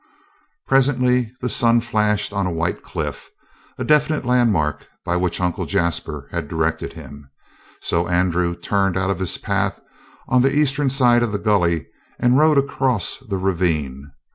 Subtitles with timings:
[0.67, 3.29] Presently the sun flashed on a white cliff,
[3.77, 7.29] a definite landmark by which Uncle Jasper had directed him,
[7.81, 9.79] so Andrew turned out of his path
[10.27, 11.85] on the eastern side of the gully
[12.19, 14.11] and rode across the ravine.